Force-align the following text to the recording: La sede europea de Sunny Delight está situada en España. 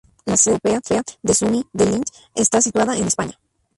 La 0.25 0.35
sede 0.35 0.59
europea 0.63 1.03
de 1.21 1.33
Sunny 1.35 1.63
Delight 1.73 2.09
está 2.33 2.59
situada 2.59 2.97
en 2.97 3.05
España. 3.05 3.39